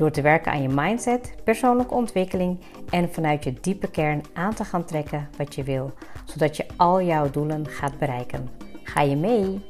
[0.00, 4.64] Door te werken aan je mindset, persoonlijke ontwikkeling en vanuit je diepe kern aan te
[4.64, 5.92] gaan trekken wat je wil,
[6.24, 8.48] zodat je al jouw doelen gaat bereiken.
[8.82, 9.60] Ga je mee?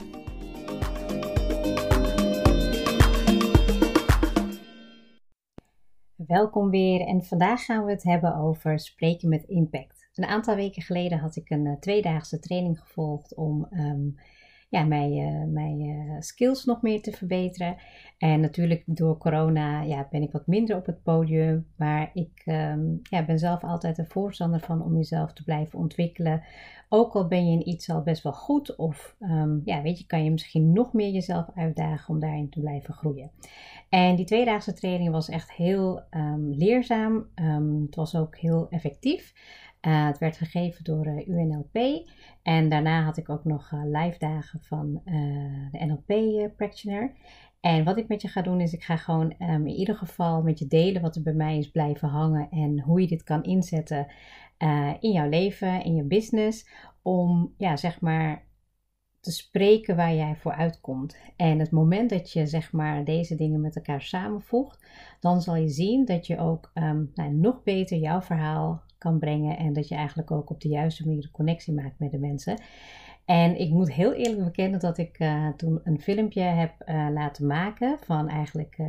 [6.14, 10.08] Welkom weer en vandaag gaan we het hebben over spreken met impact.
[10.14, 14.16] Een aantal weken geleden had ik een uh, tweedaagse training gevolgd om um,
[14.70, 17.76] ja, mijn, uh, mijn uh, skills nog meer te verbeteren.
[18.18, 21.66] En natuurlijk door corona ja, ben ik wat minder op het podium.
[21.76, 26.42] Maar ik um, ja, ben zelf altijd een voorstander van om jezelf te blijven ontwikkelen.
[26.88, 28.76] Ook al ben je in iets al best wel goed.
[28.76, 32.60] Of um, ja, weet je, kan je misschien nog meer jezelf uitdagen om daarin te
[32.60, 33.30] blijven groeien.
[33.88, 37.26] En die tweedaagse training was echt heel um, leerzaam.
[37.86, 39.32] het was ook heel effectief.
[39.86, 42.06] Uh, het werd gegeven door uh, UNLP.
[42.42, 45.00] En daarna had ik ook nog uh, live dagen van
[45.70, 46.16] de NLP
[46.56, 47.12] Practitioner.
[47.60, 50.42] En wat ik met je ga doen is, ik ga gewoon um, in ieder geval
[50.42, 53.42] met je delen wat er bij mij is blijven hangen en hoe je dit kan
[53.42, 54.06] inzetten
[55.00, 56.68] in jouw leven, in je business,
[57.02, 58.44] om ja, zeg maar
[59.20, 61.16] te spreken waar jij voor uitkomt.
[61.36, 64.86] En het moment dat je zeg maar deze dingen met elkaar samenvoegt,
[65.20, 69.56] dan zal je zien dat je ook um, nou, nog beter jouw verhaal kan brengen
[69.56, 72.60] en dat je eigenlijk ook op de juiste manier de connectie maakt met de mensen.
[73.24, 77.46] En ik moet heel eerlijk bekennen dat ik uh, toen een filmpje heb uh, laten
[77.46, 78.86] maken van eigenlijk, uh,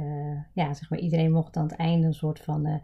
[0.53, 2.81] ja, zeg maar iedereen mocht aan het einde een soort van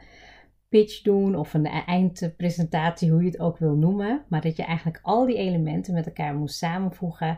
[0.70, 4.24] pitch doen of een eindpresentatie, hoe je het ook wil noemen.
[4.28, 7.38] Maar dat je eigenlijk al die elementen met elkaar moest samenvoegen.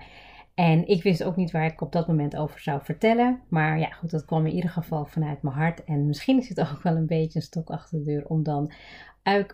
[0.60, 3.40] En ik wist ook niet waar ik op dat moment over zou vertellen.
[3.48, 5.84] Maar ja, goed, dat kwam in ieder geval vanuit mijn hart.
[5.84, 8.72] En misschien is het ook wel een beetje een stok achter de deur om dan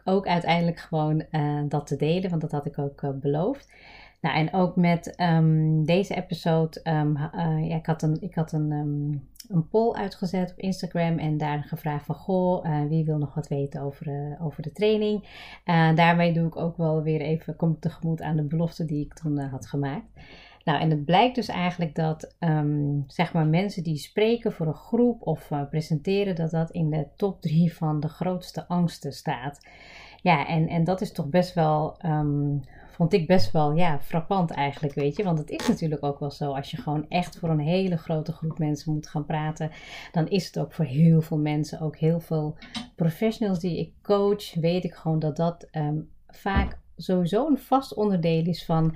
[0.03, 3.71] ook uiteindelijk gewoon uh, dat te delen, want dat had ik ook uh, beloofd.
[4.21, 8.51] Nou, en ook met um, deze episode, um, uh, ja, ik had een, ik had
[8.51, 13.33] een, um, een poll uitgezet op Instagram en daar gevraagd van, goh, wie wil nog
[13.33, 15.27] wat weten over, over de training?
[15.95, 19.39] daarmee doe ik ook wel weer even, kom tegemoet aan de belofte die ik toen
[19.39, 20.05] had gemaakt.
[20.65, 24.73] Nou, en het blijkt dus eigenlijk dat um, zeg maar mensen die spreken voor een
[24.73, 29.67] groep of uh, presenteren, dat dat in de top drie van de grootste angsten staat.
[30.21, 32.61] Ja, en, en dat is toch best wel, um,
[32.91, 35.23] vond ik best wel, ja, frappant eigenlijk, weet je.
[35.23, 38.31] Want het is natuurlijk ook wel zo, als je gewoon echt voor een hele grote
[38.31, 39.71] groep mensen moet gaan praten,
[40.11, 42.57] dan is het ook voor heel veel mensen, ook heel veel
[42.95, 48.45] professionals die ik coach, weet ik gewoon dat dat um, vaak sowieso een vast onderdeel
[48.45, 48.95] is van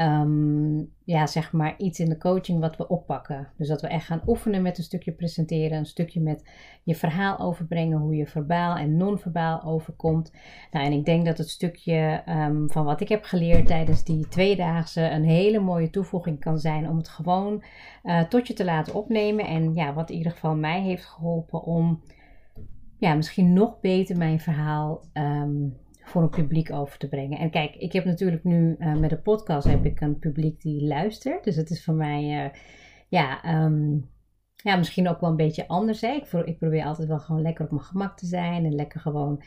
[0.00, 3.48] um, ja, zeg maar iets in de coaching wat we oppakken.
[3.56, 6.50] Dus dat we echt gaan oefenen met een stukje presenteren, een stukje met
[6.82, 10.32] je verhaal overbrengen, hoe je verbaal en non-verbaal overkomt.
[10.70, 14.28] Nou, en ik denk dat het stukje um, van wat ik heb geleerd tijdens die
[14.28, 17.62] tweedaagse een hele mooie toevoeging kan zijn om het gewoon
[18.04, 19.46] uh, tot je te laten opnemen.
[19.46, 22.02] En ja, wat in ieder geval mij heeft geholpen om
[22.98, 25.76] ja, misschien nog beter mijn verhaal um,
[26.08, 27.38] voor een publiek over te brengen.
[27.38, 30.86] En kijk, ik heb natuurlijk nu uh, met de podcast heb ik een publiek die
[30.86, 31.44] luistert.
[31.44, 32.50] Dus het is voor mij, uh,
[33.08, 34.10] ja, um,
[34.54, 36.00] ja, misschien ook wel een beetje anders.
[36.00, 36.12] Hè?
[36.12, 39.42] Ik, ik, probeer altijd wel gewoon lekker op mijn gemak te zijn en lekker gewoon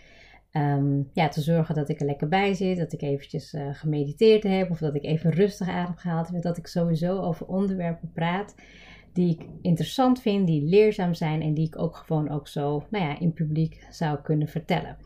[0.52, 2.78] um, ja, te zorgen dat ik er lekker bij zit.
[2.78, 6.42] Dat ik eventjes uh, gemediteerd heb of dat ik even rustig adem gehaald heb.
[6.42, 8.56] Dat ik sowieso over onderwerpen praat
[9.14, 13.06] die ik interessant vind, die leerzaam zijn en die ik ook gewoon ook zo, nou
[13.06, 14.98] ja, in publiek zou kunnen vertellen.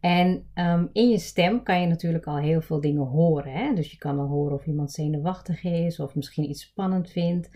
[0.00, 3.52] En um, in je stem kan je natuurlijk al heel veel dingen horen.
[3.52, 3.74] Hè?
[3.74, 7.50] Dus je kan al horen of iemand zenuwachtig is of misschien iets spannend vindt.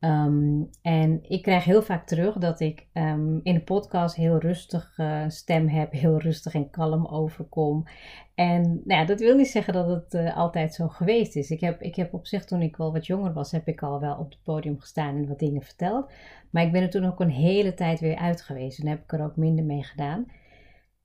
[0.00, 4.98] Um, en ik krijg heel vaak terug dat ik um, in de podcast heel rustig
[4.98, 7.84] uh, stem heb, heel rustig en kalm overkom.
[8.34, 11.50] En nou ja, dat wil niet zeggen dat het uh, altijd zo geweest is.
[11.50, 14.00] Ik heb, ik heb op zich, toen ik wel wat jonger was, heb ik al
[14.00, 16.10] wel op het podium gestaan en wat dingen verteld.
[16.50, 19.12] Maar ik ben er toen ook een hele tijd weer uit geweest en heb ik
[19.12, 20.26] er ook minder mee gedaan.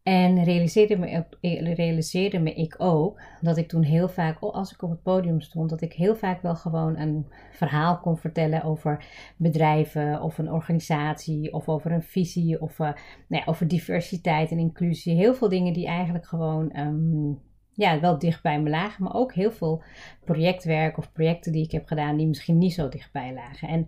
[0.03, 1.25] En realiseerde me,
[1.73, 5.69] realiseerde me ik ook dat ik toen heel vaak, als ik op het podium stond,
[5.69, 9.05] dat ik heel vaak wel gewoon een verhaal kon vertellen over
[9.37, 12.95] bedrijven of een organisatie of over een visie of uh, nou
[13.27, 15.15] ja, over diversiteit en inclusie.
[15.15, 17.39] Heel veel dingen die eigenlijk gewoon um,
[17.73, 19.83] ja, wel dicht bij me lagen, maar ook heel veel
[20.25, 23.67] projectwerk of projecten die ik heb gedaan die misschien niet zo dichtbij lagen.
[23.67, 23.87] En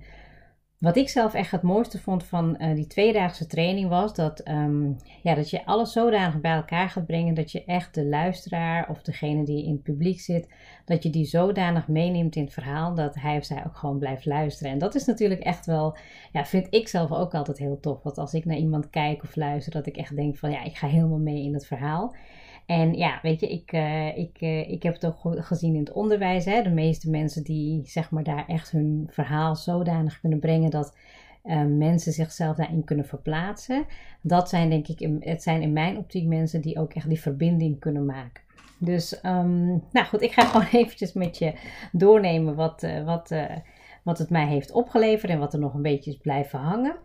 [0.80, 4.92] wat ik zelf echt het mooiste vond van uh, die tweedaagse training was dat, ehm,
[5.24, 9.02] ja, dat je alles zodanig bij elkaar gaat brengen dat je echt de luisteraar of
[9.02, 10.54] degene die in het publiek zit,
[10.86, 14.26] dat je die zodanig meeneemt in het verhaal dat hij of zij ook gewoon blijft
[14.26, 14.72] luisteren.
[14.72, 15.98] En dat is natuurlijk echt wel,
[16.32, 18.04] ja, vind ik zelf ook altijd heel tof.
[18.04, 20.78] Want als ik naar iemand kijk of luister, dat ik echt denk van ja, ik
[20.78, 22.16] ga helemaal mee in het verhaal.
[22.66, 25.92] En ja, weet je, ik, uh, ik, uh, ik heb het ook gezien in het
[25.92, 26.46] onderwijs.
[26.46, 26.62] Hè?
[26.62, 30.98] De meeste mensen die zeg maar daar echt hun verhaal zodanig kunnen brengen dat
[31.44, 33.86] uh, mensen zichzelf daarin kunnen verplaatsen.
[34.22, 37.80] Dat zijn denk ik, het zijn in mijn optiek mensen die ook echt die verbinding
[37.80, 38.44] kunnen maken.
[38.78, 41.54] Dus, um, nou goed, ik ga gewoon eventjes met je
[41.92, 43.36] doornemen wat, wat,
[44.04, 46.96] wat het mij heeft opgeleverd en wat er nog een beetje is blijven hangen.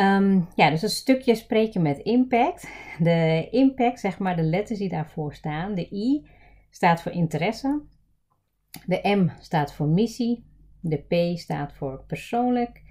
[0.00, 2.68] Um, ja, dus een stukje spreken met impact.
[2.98, 5.74] De impact, zeg maar, de letters die daarvoor staan.
[5.74, 6.28] De I
[6.70, 7.82] staat voor interesse.
[8.86, 10.44] De M staat voor missie.
[10.80, 12.82] De P staat voor persoonlijk.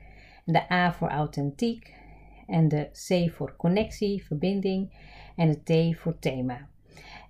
[0.46, 1.96] De A voor authentiek.
[2.48, 4.94] En de C voor connectie, verbinding.
[5.36, 6.70] En de T voor thema.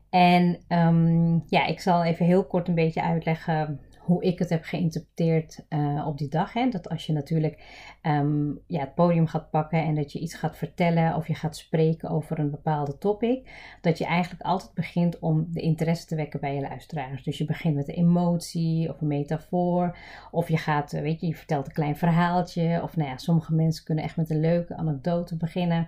[0.09, 4.63] En um, ja, ik zal even heel kort een beetje uitleggen hoe ik het heb
[4.63, 6.53] geïnterpreteerd uh, op die dag.
[6.53, 6.69] Hè?
[6.69, 7.63] Dat als je natuurlijk
[8.01, 11.57] um, ja, het podium gaat pakken en dat je iets gaat vertellen of je gaat
[11.57, 13.49] spreken over een bepaalde topic,
[13.81, 17.23] dat je eigenlijk altijd begint om de interesse te wekken bij je luisteraars.
[17.23, 19.97] Dus je begint met een emotie of een metafoor,
[20.31, 23.53] of je gaat, eh, weet je, je vertelt een klein verhaaltje, of nou ja, sommige
[23.53, 25.87] mensen kunnen echt met een leuke anekdote beginnen.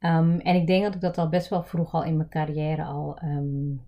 [0.00, 2.84] Um, en ik denk dat ik dat al best wel vroeg al in mijn carrière
[2.84, 3.82] al um,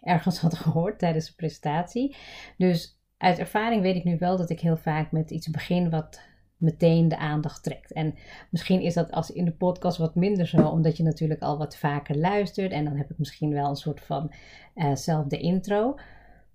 [0.00, 2.16] ergens had gehoord tijdens de presentatie.
[2.56, 6.20] Dus uit ervaring weet ik nu wel dat ik heel vaak met iets begin wat
[6.56, 7.92] meteen de aandacht trekt.
[7.92, 8.14] En
[8.50, 11.76] misschien is dat als in de podcast wat minder zo, omdat je natuurlijk al wat
[11.76, 12.72] vaker luistert.
[12.72, 14.32] En dan heb ik misschien wel een soort van
[14.74, 15.98] uh, intro.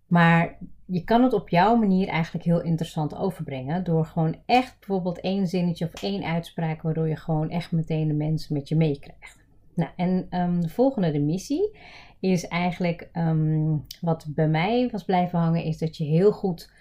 [0.07, 3.83] Maar je kan het op jouw manier eigenlijk heel interessant overbrengen.
[3.83, 8.13] Door gewoon echt bijvoorbeeld één zinnetje of één uitspraak, waardoor je gewoon echt meteen de
[8.13, 9.42] mensen met je meekrijgt.
[9.75, 11.77] Nou, en um, de volgende, de missie,
[12.19, 16.71] is eigenlijk um, wat bij mij was blijven hangen, is dat je heel goed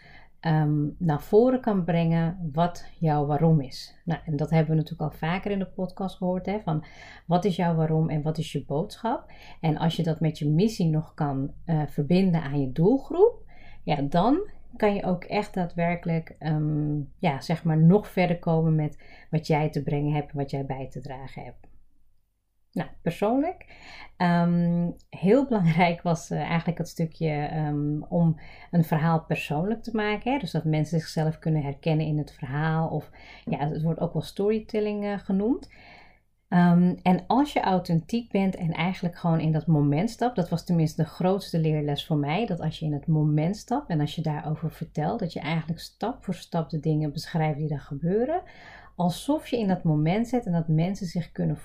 [0.40, 3.94] um, naar voren kan brengen wat jouw waarom is.
[4.04, 6.84] Nou, en dat hebben we natuurlijk al vaker in de podcast gehoord, hè, van
[7.26, 9.32] wat is jouw waarom en wat is je boodschap.
[9.60, 13.42] En als je dat met je missie nog kan uh, verbinden aan je doelgroep,
[13.82, 16.36] ja, dan kan je ook echt daadwerkelijk,
[17.18, 18.98] ja, zeg maar, nog verder komen met
[19.30, 21.71] wat jij te brengen hebt, wat jij bij te dragen hebt.
[22.72, 23.66] Nou, persoonlijk.
[24.18, 28.40] Um, heel belangrijk was uh, eigenlijk het stukje um, om
[28.70, 30.32] een verhaal persoonlijk te maken.
[30.32, 30.38] Hè?
[30.38, 32.88] Dus dat mensen zichzelf kunnen herkennen in het verhaal.
[32.88, 33.10] Of
[33.44, 35.68] ja, het wordt ook wel storytelling uh, genoemd.
[36.52, 40.64] Um, en als je authentiek bent en eigenlijk gewoon in dat moment stapt, dat was
[40.64, 44.14] tenminste de grootste leerles voor mij, dat als je in het moment stapt en als
[44.14, 48.42] je daarover vertelt, dat je eigenlijk stap voor stap de dingen beschrijft die er gebeuren,
[48.96, 51.58] alsof je in dat moment zit en dat mensen zich kunnen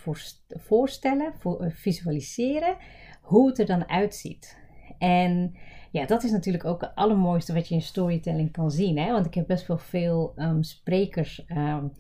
[0.50, 2.76] voorstellen, voor, eh, visualiseren
[3.22, 4.58] hoe het er dan uitziet.
[4.98, 5.56] En
[5.92, 8.98] ja, dat is natuurlijk ook het allermooiste wat je in storytelling kan zien.
[8.98, 9.12] Hè?
[9.12, 11.92] Want ik heb best wel veel um, sprekers um,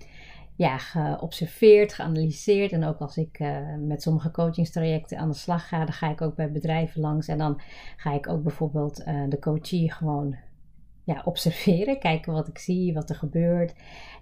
[0.57, 2.71] ja, geobserveerd, geanalyseerd.
[2.71, 6.21] En ook als ik uh, met sommige coachingstrajecten aan de slag ga, dan ga ik
[6.21, 7.27] ook bij bedrijven langs.
[7.27, 7.61] En dan
[7.97, 10.35] ga ik ook bijvoorbeeld uh, de coachie gewoon
[11.03, 13.73] ja, observeren, kijken wat ik zie, wat er gebeurt.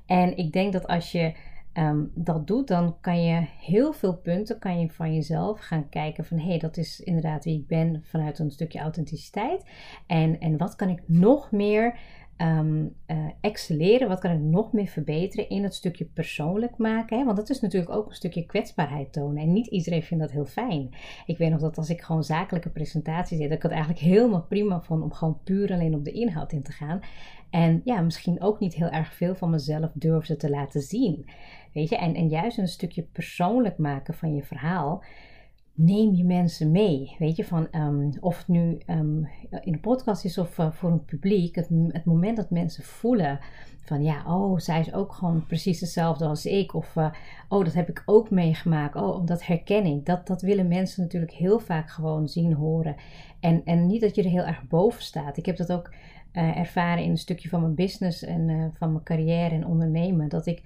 [0.06, 1.34] En ik denk dat als je
[1.74, 6.26] um, dat doet, dan kan je heel veel punten kan je van jezelf gaan kijken
[6.26, 9.66] van hé, hey, dat is inderdaad wie ik ben vanuit een stukje authenticiteit.
[10.08, 12.00] En, en wat kan ik nog meer
[12.38, 12.96] um,
[13.42, 14.08] excelleren?
[14.08, 17.18] Wat kan ik nog meer verbeteren in het stukje persoonlijk maken?
[17.18, 17.26] Hè?
[17.26, 19.44] Want dat is natuurlijk ook een stukje kwetsbaarheid tonen.
[19.44, 20.90] En niet iedereen vindt dat heel fijn.
[21.26, 24.46] Ik weet nog dat als ik gewoon zakelijke presentaties deed, dat ik het eigenlijk helemaal
[24.50, 27.00] prima vond om gewoon puur alleen op de inhoud in te gaan.
[27.50, 31.30] En ja, misschien ook niet heel erg veel van mezelf durfde te laten zien.
[31.74, 35.04] Weet je, en, en juist een stukje persoonlijk maken van je verhaal
[35.76, 37.16] neem je mensen mee.
[37.20, 39.28] Weet je, van um, of het nu um,
[39.62, 43.40] in een podcast is of uh, voor een publiek, het, moment dat mensen voelen
[43.82, 46.74] van ja, oh, zij is ook gewoon precies hetzelfde als ik.
[46.74, 47.12] Of uh,
[47.50, 48.96] oh, dat heb ik ook meegemaakt.
[48.96, 50.06] Oh, dat herken ik.
[50.06, 52.96] Dat, dat willen mensen natuurlijk heel vaak gewoon zien, horen.
[53.40, 55.38] En, en niet dat je er heel erg boven staat.
[55.38, 55.94] Ik heb dat ook
[56.34, 60.30] uh, ervaren in een stukje van mijn business en van mijn carrière en ondernemen.
[60.30, 60.62] Dat ik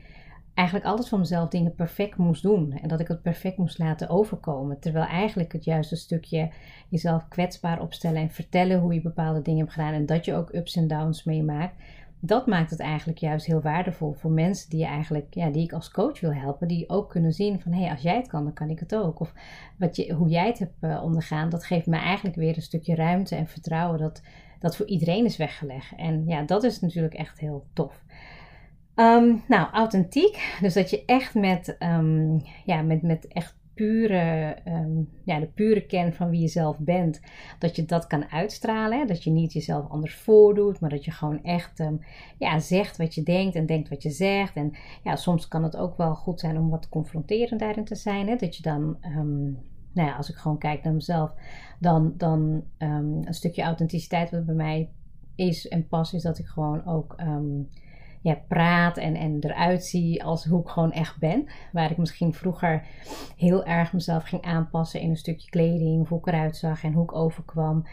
[0.53, 2.71] eigenlijk altijd van mezelf dingen perfect moest doen.
[2.81, 4.79] En dat ik het perfect moest laten overkomen.
[4.79, 6.51] Terwijl eigenlijk het juiste stukje
[6.89, 9.93] jezelf kwetsbaar opstellen en vertellen hoe je bepaalde dingen hebt gedaan.
[9.93, 11.75] En dat je ook ups en downs meemaakt.
[12.21, 15.91] Dat maakt het eigenlijk juist heel waardevol voor mensen die, eigenlijk, ja, die ik als
[15.91, 16.67] coach wil helpen.
[16.67, 18.95] Die ook kunnen zien van hé, hey, als jij het kan, dan kan ik het
[18.95, 19.19] ook.
[19.19, 19.33] Of
[19.77, 22.95] wat je, hoe jij het hebt uh, ondergaan, dat geeft mij eigenlijk weer een stukje
[22.95, 24.21] ruimte en vertrouwen dat
[24.59, 25.93] dat voor iedereen is weggelegd.
[25.95, 28.03] En ja, dat is natuurlijk echt heel tof.
[28.99, 30.57] Ehm, nou, authentiek.
[30.61, 35.85] Dus dat je echt met, ehm, ja, met, met echt pure, ehm, ja, de pure
[35.85, 37.21] kern van wie je zelf bent,
[37.59, 39.07] dat je dat kan uitstralen.
[39.07, 41.83] Dat je niet jezelf anders voordoet, maar dat je gewoon echt
[42.37, 44.55] ja, zegt wat je denkt en denkt wat je zegt.
[44.55, 44.71] En
[45.03, 48.27] ja, soms kan het ook wel goed zijn om wat confronterend daarin te zijn.
[48.27, 48.35] Hè?
[48.35, 48.97] Dat je dan,
[49.93, 51.31] nou ja, als ik gewoon kijk naar mezelf,
[51.79, 54.89] dan, dan een stukje authenticiteit wat bij mij
[55.35, 57.15] is en pas, is dat ik gewoon ook
[58.21, 61.47] ja, praat en, en eruit zie als hoe ik gewoon echt ben.
[61.71, 62.83] Waar ik misschien vroeger
[63.37, 67.03] heel erg mezelf ging aanpassen in een stukje kleding, hoe ik eruit zag en hoe
[67.03, 67.85] ik overkwam.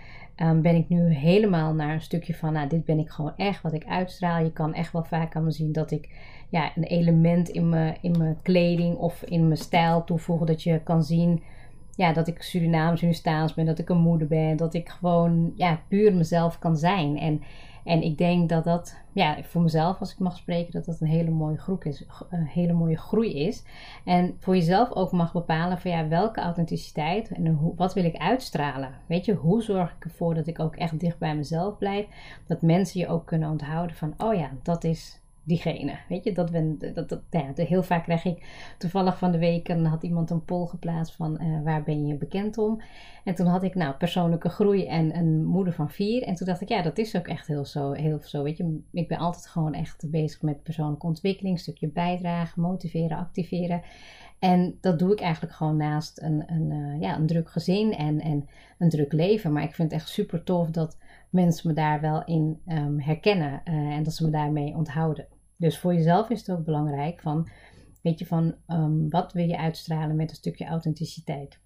[0.43, 3.63] Um, ben ik nu helemaal naar een stukje van, nou, dit ben ik gewoon echt,
[3.63, 4.45] wat ik uitstraal.
[4.45, 6.09] Je kan echt wel vaak aan me zien dat ik
[6.49, 10.45] ja, een element in mijn, in mijn kleding of in mijn stijl toevoeg.
[10.45, 11.43] Dat je kan zien
[11.97, 15.81] ja, dat ik Surinaams Hindustaans ben, dat ik een moeder ben, dat ik gewoon ja,
[15.89, 17.19] puur mezelf kan zijn.
[17.19, 17.43] En
[17.87, 21.07] en ik denk dat dat, ja, voor mezelf als ik mag spreken, dat dat een
[21.07, 22.05] hele mooie groei is.
[22.31, 23.65] Een hele mooie groei is.
[24.05, 28.17] En voor jezelf ook mag bepalen van ja, welke authenticiteit en hoe, wat wil ik
[28.17, 28.91] uitstralen.
[29.07, 32.07] Weet je, hoe zorg ik ervoor dat ik ook echt dicht bij mezelf blijf.
[32.47, 35.99] Dat mensen je ook kunnen onthouden van, oh ja, dat is diegene.
[36.09, 39.69] Weet je, dat, ben, dat, dat, ja, heel vaak krijg ik toevallig van de week,
[39.69, 42.81] en had iemand een poll geplaatst van uh, waar ben je bekend om.
[43.25, 46.23] En toen had ik nou persoonlijke groei en een moeder van vier.
[46.23, 47.93] En toen dacht ik, ja, dat is ook echt heel zo.
[47.93, 52.63] Heel zo weet je, ik ben altijd gewoon echt bezig met persoonlijke ontwikkeling, stukje bijdragen,
[52.63, 53.83] motiveren, activeren.
[54.39, 58.21] En dat doe ik eigenlijk gewoon naast een, een, uh, ja, een druk gezin en,
[58.21, 58.49] en
[58.79, 59.53] een druk leven.
[59.53, 60.99] Maar ik vind het echt super tof dat
[61.31, 65.27] mensen me daar wel in um, herkennen uh, en dat ze me daarmee onthouden.
[65.57, 67.49] Dus voor jezelf is het ook belangrijk van,
[68.03, 71.61] weet je, van um, wat wil je uitstralen met een stukje authenticiteit.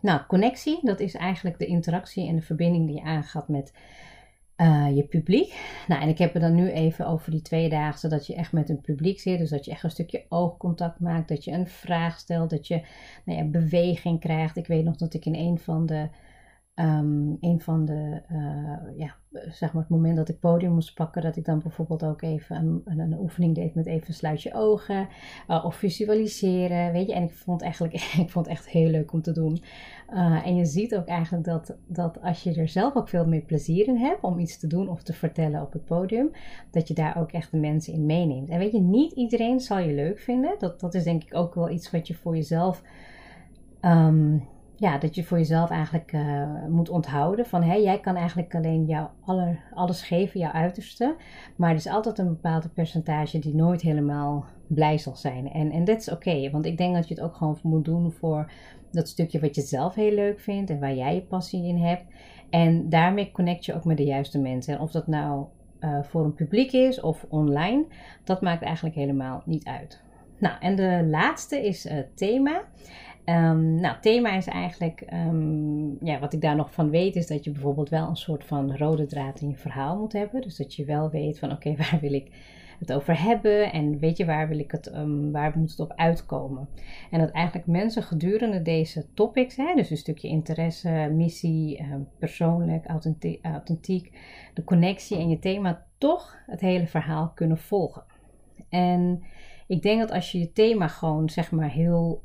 [0.00, 3.72] Nou, connectie, dat is eigenlijk de interactie en de verbinding die je aangaat met
[4.56, 5.54] uh, je publiek.
[5.88, 8.52] Nou, en ik heb het dan nu even over die twee dagen, zodat je echt
[8.52, 9.38] met een publiek zit.
[9.38, 12.82] Dus dat je echt een stukje oogcontact maakt, dat je een vraag stelt, dat je
[13.24, 14.56] nou ja, beweging krijgt.
[14.56, 16.08] Ik weet nog dat ik in een van de
[16.80, 21.22] Um, een van de, uh, ja, zeg maar het moment dat ik podium moest pakken,
[21.22, 25.08] dat ik dan bijvoorbeeld ook even een, een, oefening deed met even sluit je ogen
[25.48, 27.14] uh, of visualiseren, weet je.
[27.14, 27.94] En ik vond, eigenlijk,
[28.24, 29.62] ik vond het echt heel leuk om te doen.
[30.10, 33.42] Uh, en je ziet ook eigenlijk dat, dat als je er zelf ook veel meer
[33.42, 36.30] plezier in hebt om iets te doen of te vertellen op het podium,
[36.70, 38.48] dat je daar ook echt de mensen in meeneemt.
[38.48, 40.54] En weet je, niet iedereen zal je leuk vinden.
[40.58, 42.82] Dat, dat is denk ik ook wel iets wat je voor jezelf...
[43.82, 44.42] Um,
[44.78, 48.84] ja, dat je voor jezelf eigenlijk uh, moet onthouden van hé, jij kan eigenlijk alleen
[48.84, 51.16] jouw aller, alles geven, jouw uiterste.
[51.56, 55.52] Maar er is altijd een bepaald percentage die nooit helemaal blij zal zijn.
[55.52, 58.12] En, en dat is oké, want ik denk dat je het ook gewoon moet doen
[58.12, 58.50] voor
[58.90, 62.04] dat stukje wat je zelf heel leuk vindt en waar jij je passie in hebt.
[62.50, 64.74] En daarmee connect je ook met de juiste mensen.
[64.74, 65.46] En of dat nou
[65.80, 67.84] uh, voor een publiek is of online,
[68.24, 70.00] dat maakt eigenlijk helemaal niet uit.
[70.38, 72.62] Nou, en de laatste is uh, thema.
[73.28, 77.44] Um, nou, thema is eigenlijk, um, ja, wat ik daar nog van weet, is dat
[77.44, 80.40] je bijvoorbeeld wel een soort van rode draad in je verhaal moet hebben.
[80.40, 82.30] Dus dat je wel weet van, oké, waar wil ik
[82.78, 85.92] het over hebben en weet je, waar wil ik het, um, waar moet het op
[85.96, 86.68] uitkomen.
[87.10, 91.84] En dat eigenlijk mensen gedurende deze topics, hè, dus een stukje interesse, missie,
[92.18, 92.86] persoonlijk,
[93.42, 94.12] authentiek,
[94.54, 98.04] de connectie en je thema, toch het hele verhaal kunnen volgen.
[98.68, 99.22] En
[99.66, 102.22] ik denk dat als je je thema gewoon, zeg maar, heel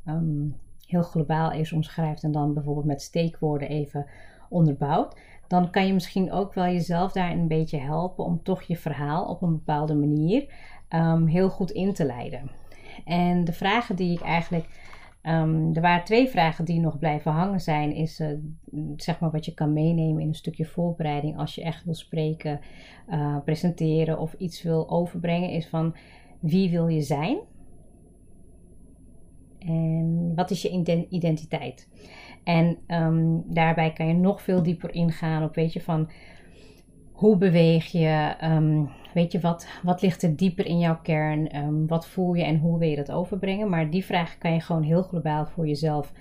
[0.93, 4.05] heel globaal is omschrijft en dan bijvoorbeeld met steekwoorden even
[4.49, 8.77] onderbouwt, dan kan je misschien ook wel jezelf daar een beetje helpen om toch je
[8.77, 10.45] verhaal op een bepaalde manier
[10.89, 12.51] um, heel goed in te leiden.
[13.05, 14.65] En de vragen die ik eigenlijk.
[15.23, 17.93] Um, er waren twee vragen die nog blijven hangen zijn.
[17.95, 18.27] Is uh,
[18.95, 22.59] zeg maar wat je kan meenemen in een stukje voorbereiding als je echt wil spreken,
[23.09, 25.49] uh, presenteren of iets wil overbrengen.
[25.49, 25.95] Is van
[26.39, 27.37] wie wil je zijn?
[29.65, 31.89] En wat is je identiteit?
[32.43, 36.09] En um, daarbij kan je nog veel dieper ingaan op, weet je, van
[37.11, 38.35] hoe beweeg je?
[38.43, 41.57] Um, weet je, wat, wat ligt er dieper in jouw kern?
[41.57, 43.69] Um, wat voel je en hoe wil je dat overbrengen?
[43.69, 46.13] Maar die vraag kan je gewoon heel globaal voor jezelf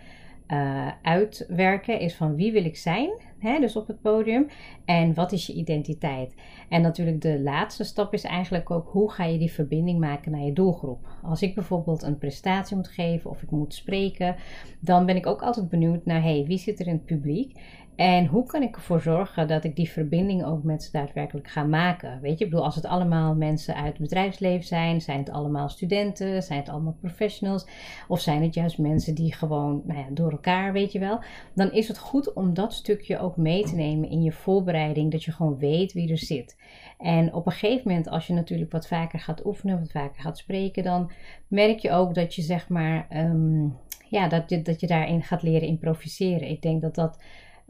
[0.49, 2.01] uh, uitwerken.
[2.01, 3.11] Is van wie wil ik zijn?
[3.39, 4.49] Hè, dus op het podium.
[4.85, 6.35] En wat is je identiteit?
[6.69, 10.45] En natuurlijk de laatste stap is eigenlijk ook hoe ga je die verbinding maken naar
[10.45, 11.09] je doelgroep.
[11.23, 14.37] Als ik bijvoorbeeld een prestatie moet geven of ik moet spreken,
[14.81, 17.61] dan ben ik ook altijd benieuwd naar hey, wie zit er in het publiek
[18.03, 21.63] en hoe kan ik ervoor zorgen dat ik die verbinding ook met ze daadwerkelijk ga
[21.63, 22.21] maken?
[22.21, 25.69] Weet je, ik bedoel, als het allemaal mensen uit het bedrijfsleven zijn, zijn het allemaal
[25.69, 27.67] studenten, zijn het allemaal professionals,
[28.09, 31.21] of zijn het juist mensen die gewoon nou ja, door elkaar, weet je wel,
[31.55, 35.25] dan is het goed om dat stukje ook mee te nemen in je voorbereiding, dat
[35.25, 36.57] je gewoon weet wie er zit.
[36.99, 40.39] En op een gegeven moment, als je natuurlijk wat vaker gaat oefenen, wat vaker gaat
[40.39, 41.11] spreken, dan
[41.49, 43.69] merk je ook dat je zeg maar, ehm,
[44.09, 46.49] ja, dat je, dat je daarin gaat leren improviseren.
[46.49, 47.19] Ik denk dat dat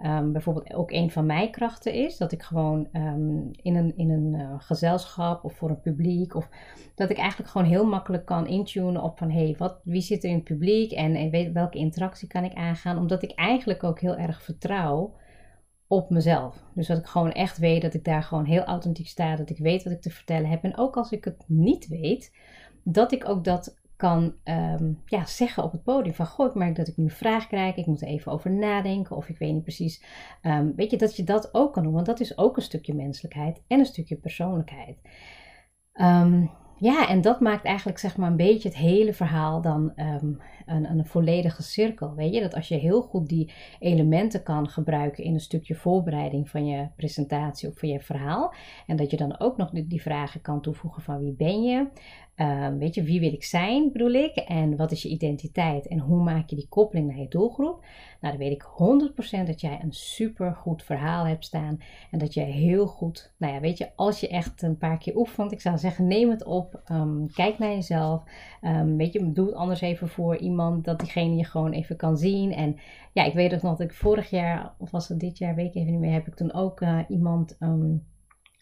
[0.05, 2.17] um, bijvoorbeeld ook een van mijn krachten is.
[2.17, 6.49] Dat ik gewoon um, in een, in een uh, gezelschap of voor een publiek, of
[6.95, 10.25] dat ik eigenlijk gewoon heel makkelijk kan intunen op van hé, hey, wat, wie zit
[10.25, 12.99] er in het publiek en, en weet, welke interactie kan ik aangaan.
[12.99, 15.15] Omdat ik eigenlijk ook heel erg vertrouw
[15.87, 16.63] op mezelf.
[16.75, 19.59] Dus dat ik gewoon echt weet dat ik daar gewoon heel authentiek sta, dat ik
[19.59, 20.63] weet wat ik te vertellen heb.
[20.63, 22.33] En ook als ik het niet weet,
[22.85, 26.77] dat ik ook dat kan um, ja, zeggen op het podium van goh, ik merk
[26.77, 29.63] dat ik nu vraag krijg, ik moet er even over nadenken of ik weet niet
[29.63, 30.05] precies.
[30.43, 32.95] Um, weet je, dat je dat ook kan doen, want dat is ook een stukje
[32.95, 34.99] menselijkheid en een stukje persoonlijkheid.
[35.95, 39.93] Um, ja, en dat maakt eigenlijk zeg maar een beetje het hele verhaal dan
[40.75, 42.15] een, een volledige cirkel.
[42.15, 46.49] Weet je, dat als je heel goed die elementen kan gebruiken in een stukje voorbereiding
[46.49, 48.55] van je presentatie of van je verhaal.
[48.87, 51.87] En dat je dan ook nog die, vragen kan toevoegen van wie ben je?
[52.37, 54.37] Um, weet je, wie wil ik zijn, bedoel ik?
[54.37, 55.87] En wat is je identiteit?
[55.87, 57.85] En hoe maak je die koppeling naar je doelgroep?
[58.21, 58.63] Nou, dan weet ik
[59.43, 61.81] 100% dat jij een super goed verhaal hebt staan.
[62.11, 65.17] En dat jij heel goed, nou ja, weet je, als je echt een paar keer
[65.17, 66.83] oefent, ik zou zeggen, neem het op.
[66.91, 68.23] Um, kijk naar jezelf.
[68.63, 72.17] Um, weet je, doe het anders even voor iemand, dat diegene je gewoon even kan
[72.17, 72.53] zien.
[72.53, 72.77] En
[73.13, 75.69] ja, ik weet ook nog dat ik vorig jaar, of was het dit jaar, weet
[75.69, 77.57] ik even niet meer, heb ik toen ook uh, iemand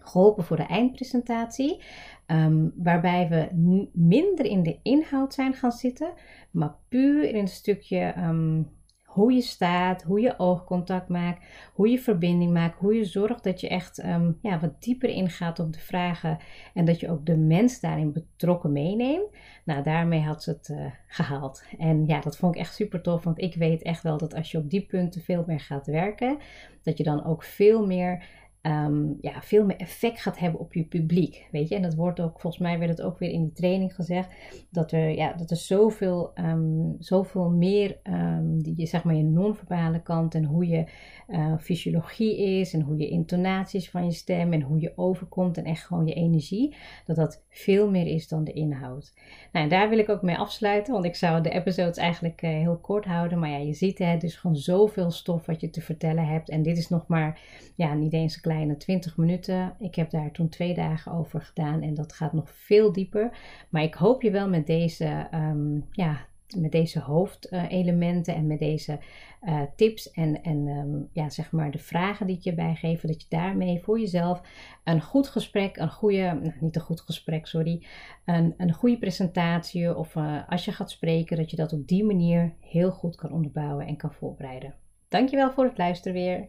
[0.00, 1.82] geholpen voor de eindpresentatie.
[2.26, 3.48] Um, waarbij we
[3.92, 6.12] minder in de inhoud zijn gaan zitten,
[6.50, 8.70] maar puur in een stukje um,
[9.10, 13.60] hoe je staat, hoe je oogcontact maakt, hoe je verbinding maakt, hoe je zorgt dat
[13.60, 16.38] je echt um, ja, wat dieper ingaat op de vragen
[16.74, 19.30] en dat je ook de mens daarin betrokken meeneemt.
[19.64, 21.64] Nou, daarmee had ze het uh, gehaald.
[21.78, 24.50] En ja, dat vond ik echt super tof, want ik weet echt wel dat als
[24.50, 26.38] je op die punten veel meer gaat werken,
[26.82, 28.24] dat je dan ook veel meer
[28.62, 31.48] um, ja, veel meer effect gaat hebben op je publiek.
[31.50, 33.94] Weet je, en dat wordt ook, volgens mij werd het ook weer in die training
[33.94, 34.28] gezegd,
[34.70, 40.02] dat er, ja, dat er zoveel, um, zoveel meer, um, die, zeg maar, je non-verbale
[40.02, 40.84] kant en hoe je
[41.28, 45.64] uh, fysiologie is en hoe je intonaties van je stem en hoe je overkomt en
[45.64, 49.12] echt gewoon je energie, dat dat veel meer is dan de inhoud.
[49.52, 52.50] Nou, en daar wil ik ook mee afsluiten, want ik zou de episodes eigenlijk uh,
[52.50, 55.80] heel kort houden, maar ja, je ziet het, dus gewoon zoveel stof wat je te
[55.80, 57.40] vertellen hebt en dit is nog maar,
[57.74, 59.74] ja, niet eens een kleine 20 minuten.
[59.78, 63.38] Ik heb daar toen twee dagen over gedaan en dat gaat nog veel dieper.
[63.68, 68.98] Maar ik hoop je wel met deze, um, ja, met deze hoofdelementen en met deze
[69.42, 73.22] uh, tips en, en um, ja, zeg maar de vragen die ik je bijgeven, dat
[73.22, 74.42] je daarmee voor jezelf
[74.84, 77.86] een goed gesprek, een goede, nou, niet een goed gesprek, sorry,
[78.24, 82.04] een, een goede presentatie of uh, als je gaat spreken, dat je dat op die
[82.04, 84.74] manier heel goed kan onderbouwen en kan voorbereiden.
[85.08, 86.48] Dankjewel voor het luisteren weer.